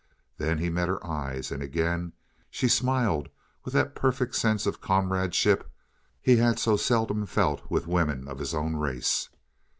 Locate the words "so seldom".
6.57-7.27